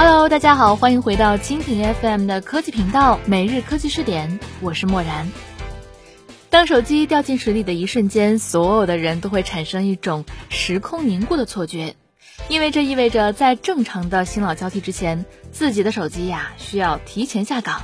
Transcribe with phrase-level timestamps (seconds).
[0.00, 5.28] Hello，大家好，欢迎回到蜻蜓 FM 的科技频道，每日科技视点，我是漠然。
[6.50, 11.96] 当手机掉进水里的一瞬间，所有的人都会产生一种时空凝固的错觉，
[12.48, 17.82] 因为这意味着在正常的新老交替之前，自己的手机呀需要提前下岗。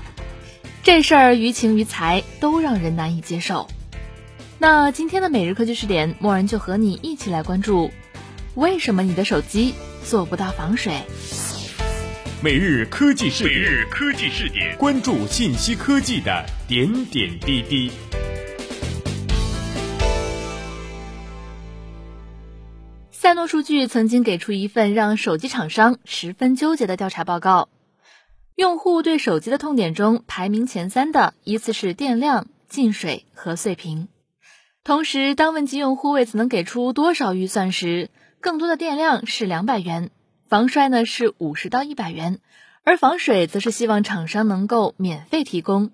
[0.85, 3.67] 这事儿于情于财都让人难以接受。
[4.61, 7.91] 那今天的每日科技视点，默然就和你一起来关注，
[8.55, 9.75] 为什么你的手机
[10.05, 11.03] 做不到防水？
[12.45, 17.91] 每日科技视点，每日科技视点，关注信息科技的点点滴滴。
[23.11, 27.71] 赛诺数据曾经给出一份让手机厂商十分纠结的调查报告，
[28.57, 34.09] 用户对手机的痛点中排名前三的依次是电量、进水和碎屏。
[34.85, 40.11] 同时，当问及用户为此能给出多少预算时，更多的电量是两百元，
[40.55, 42.39] 防摔呢是五十到一百元，
[42.85, 45.91] 而防水则是希望厂商能够免费提供。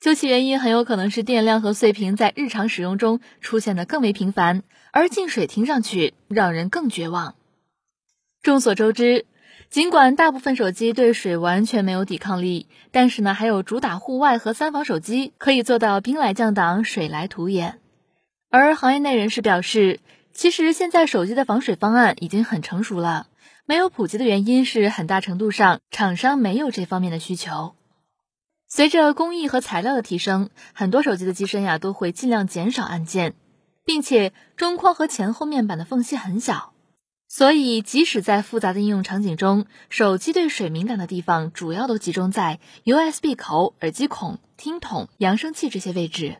[0.00, 7.36] 究其原因，很有可能是电量和碎屏在日常使用中出现的更为频繁，而进水听上去让人更绝望。
[8.42, 9.24] 众所周知，
[9.68, 17.78] 尽管大部分手机对水完全没有抵抗力，但是呢，还有主打户外和三防手机可以做到兵来将挡，水来土掩。
[18.50, 20.00] 而行业内人士表示，
[20.32, 23.28] 其实现在手机的防水方案已经很成熟了，
[23.66, 27.74] 没有普及的原因是很大程度上厂商没有这方面的需求。
[28.68, 33.34] 随着工艺和材料的提升，很多手机的机身呀都会尽量减少按键，
[33.84, 36.72] 并且中框和前后面板的缝隙很小，
[37.28, 46.36] 所以即使在复杂的应用场景中，手机对水敏感的地方主要都集中在 USB 口、耳机孔、听筒、扬声器这些位置。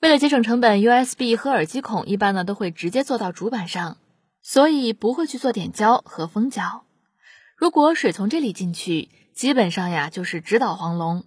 [0.00, 3.98] 为了节省成本，USB 和耳机孔一般呢都会直接做到主板上，
[4.42, 6.84] 所以不会去做点胶和封胶。
[7.56, 11.24] 如果水从这里进去，基本上呀就是直捣黄龙。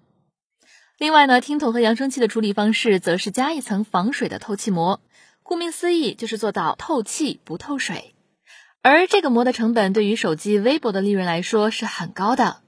[0.98, 5.02] 另外呢，听筒和扬声器的处理方式则是加一层防水的透气膜，
[5.42, 8.16] 顾名思义就是做到透气不透水。
[8.82, 12.62] 而这个膜的成本对于手机微薄的利润来说是很高的。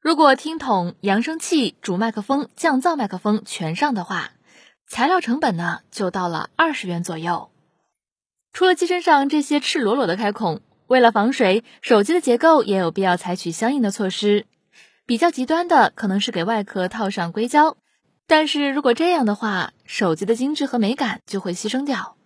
[0.00, 4.30] 如果听筒、扬声器、主麦克风、降噪麦克风全上的话，
[4.86, 7.50] 材料成本呢就到了二十元左右。
[8.52, 14.46] 除了机身上这些赤裸裸的开孔，为了防水，手机的结构也有必要采取相应的措施。
[15.06, 17.76] 比较极端的可能是给外壳套上硅胶，
[18.26, 22.16] 但是如果这样的话，手机的精致和美感就会牺牲掉。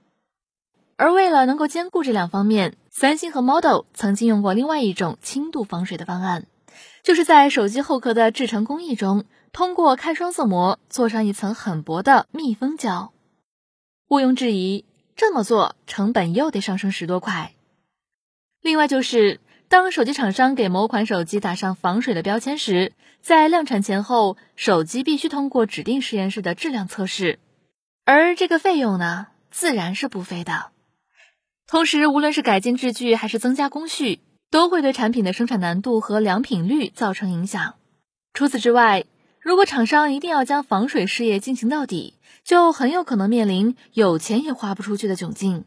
[0.97, 6.47] 而为了能够兼顾这两方面，三星和 Model 曾经用过另外一种轻度防水的方案，
[7.03, 13.13] 就是在手机后壳的制成工艺中，通过开双色膜做上一层很薄的密封胶。
[14.09, 14.85] 毋庸置疑，
[15.17, 17.53] 这么做成本又得上升十多块。
[18.61, 19.41] 另外就是。
[19.69, 22.93] 当手机厂商给某款手机打上防水的标签时，
[23.23, 27.39] 在量产前后，手机必须通过指定实验室的质量测试，
[28.05, 30.73] 而这个费用呢，自然是不菲的。
[31.67, 37.77] 同时，无论是改进制具还是增加工序，都会对产品的生产难度和良品率造成影响。
[38.35, 39.07] 除此之外，
[39.43, 42.15] 如果厂商一定要将防水事业进行到底，
[42.45, 45.65] 就很有可能面临有钱也花不出去的窘境。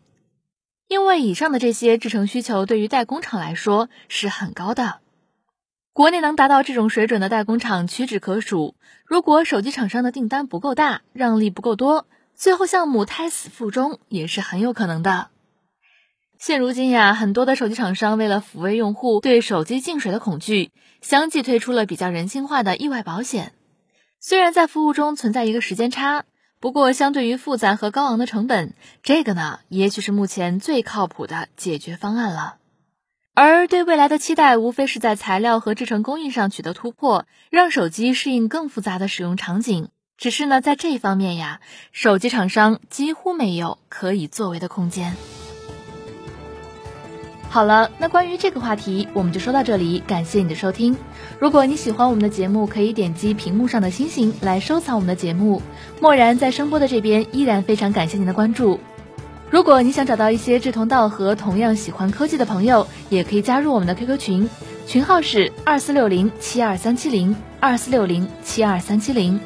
[0.88, 5.00] 因为以上的这些制成需求对于代工厂来说是很高的，
[5.92, 8.76] 国内能达到这种水准的代工厂屈指可数。
[9.06, 15.32] 如果手机厂商的订单不够大，让利不够多，最后项目胎死腹中也是很有可能的。
[16.38, 20.72] 现如今呀，很多的手机厂商为了抚慰用户对手机进水的恐惧，
[21.02, 23.54] 相继推出了比较人性化的意外保险。
[24.28, 26.26] 虽然在服务中存在一个时间差。
[26.60, 32.56] 不过，相对于复杂和高昂的成本，这个呢，也许是目前最靠谱的解决方案了。
[33.36, 39.90] 而对未来的期待，无非是在材料和制成工艺上取得突破，让手机适应更复杂的使用场景。
[40.18, 41.62] 只是呢，在这方面呀，
[41.92, 45.16] 手机厂商几乎没有可以作为的空间。
[47.56, 50.04] 好了，那关于这个话题，我们就说到这里。
[50.06, 50.98] 感谢你的收听。
[51.40, 55.62] 如果你喜欢我们的节目，可以点击屏幕上的星星来收藏我们的节目。
[56.02, 58.82] 默然在声波的这边依然非常感谢您的关注。
[59.50, 64.50] 如果你想找到一些志同道合、同样喜欢科技的朋友，也可以加入我们的 QQ 群，
[64.86, 69.40] 群号是二四六零七二三七零二四六零七二三七零。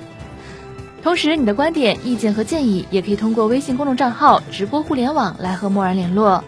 [1.03, 6.43] 同时，你的观点、意见和建议也可以通过微信公众账号“直播互联网”来和默然联络。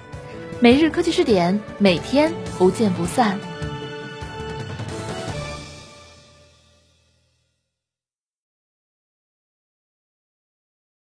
[0.64, 3.36] 每日科技视点，每天不见不散。